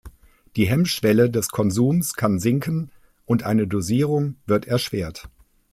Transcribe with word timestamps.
Die 0.55 0.65
Hemmschwelle 0.65 1.29
des 1.29 1.49
Konsums 1.49 2.15
kann 2.15 2.39
sinken, 2.39 2.91
und 3.27 3.43
eine 3.43 3.67
Dosierung 3.67 4.35
wird 4.47 4.65
erschwert. 4.65 5.29